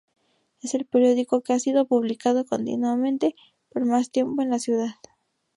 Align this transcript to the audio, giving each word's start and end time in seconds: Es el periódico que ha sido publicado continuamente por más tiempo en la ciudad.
Es 0.63 0.73
el 0.73 0.85
periódico 0.87 1.41
que 1.41 1.53
ha 1.53 1.59
sido 1.59 1.85
publicado 1.85 2.43
continuamente 2.47 3.35
por 3.69 3.85
más 3.85 4.09
tiempo 4.09 4.41
en 4.41 4.49
la 4.49 4.57
ciudad. 4.57 4.95